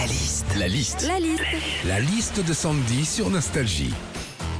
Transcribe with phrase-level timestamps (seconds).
[0.00, 0.46] La liste.
[0.56, 1.06] La liste.
[1.06, 1.42] La liste.
[1.84, 3.92] La liste de Sandy sur Nostalgie.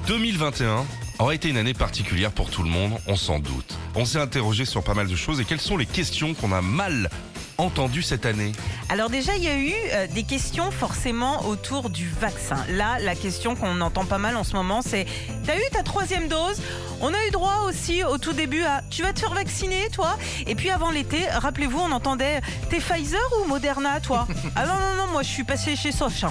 [0.07, 0.85] 2021
[1.19, 3.79] aura été une année particulière pour tout le monde, on s'en doute.
[3.95, 6.61] On s'est interrogé sur pas mal de choses et quelles sont les questions qu'on a
[6.61, 7.09] mal
[7.57, 8.53] entendues cette année?
[8.91, 12.57] Alors déjà, il y a eu euh, des questions forcément autour du vaccin.
[12.71, 15.07] Là, la question qu'on entend pas mal en ce moment, c'est
[15.47, 16.61] T'as eu ta troisième dose?
[17.01, 20.19] On a eu droit aussi au tout début à Tu vas te faire vacciner, toi?
[20.47, 24.27] Et puis avant l'été, rappelez-vous, on entendait T'es Pfizer ou Moderna, toi?
[24.57, 26.25] Ah non, non, non, moi je suis passé chez Soch.
[26.25, 26.31] hein.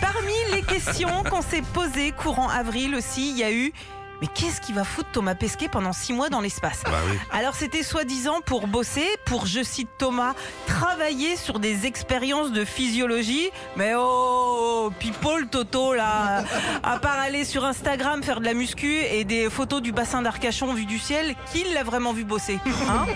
[0.00, 3.72] Parmi les questions qu'on s'est posées courant avril aussi, il y a eu
[4.20, 7.18] mais qu'est-ce qui va foutre Thomas Pesquet pendant six mois dans l'espace Bah oui.
[7.32, 10.34] alors c'était soi-disant pour bosser, pour, je cite Thomas,
[10.66, 13.50] travailler sur des expériences de physiologie.
[13.76, 16.44] Mais oh, people Toto là,
[16.82, 20.72] à part aller sur Instagram faire de la muscu et des photos du bassin d'Arcachon
[20.74, 22.58] vu du ciel, qui l'a vraiment vu bosser
[22.88, 23.06] hein?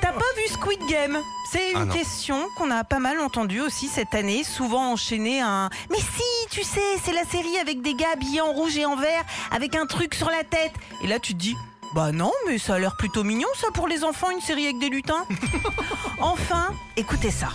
[0.00, 1.18] T'as pas vu Squid Game?
[1.50, 5.48] C'est une Ah question qu'on a pas mal entendue aussi cette année, souvent enchaînée à
[5.48, 8.84] un Mais si, tu sais, c'est la série avec des gars habillés en rouge et
[8.86, 10.72] en vert, avec un truc sur la tête.
[11.02, 11.56] Et là tu te dis
[11.94, 14.80] bah non, mais ça a l'air plutôt mignon ça pour les enfants, une série avec
[14.80, 15.24] des lutins.
[16.18, 17.50] enfin, écoutez ça.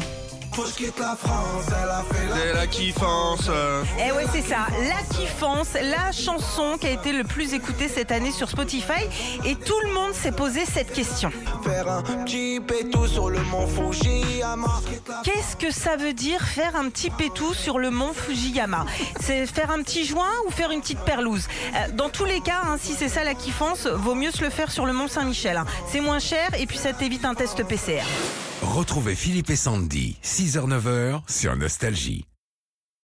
[2.36, 3.50] C'est la kiffance.
[4.00, 8.12] Eh ouais, c'est ça, La Kiffance, la chanson qui a été le plus écoutée cette
[8.12, 9.04] année sur Spotify.
[9.46, 11.32] Et tout le monde s'est posé cette question.
[11.64, 14.82] Faire un petit pétou sur le mont Fujiyama.
[15.24, 18.86] Qu'est-ce que ça veut dire faire un petit pétou sur le mont Fujiyama?
[19.22, 21.48] C'est faire un petit joint ou faire une petite perlouse?
[21.76, 24.50] Euh, Dans tous les cas, hein, si c'est ça la kiffance, vaut mieux se le
[24.50, 25.58] faire sur le mont Saint-Michel.
[25.58, 25.66] hein.
[25.92, 28.04] C'est moins cher et puis ça t'évite un test PCR.
[28.62, 32.29] Retrouvez Philippe et Sandy, 6h-9h sur Nostalgie.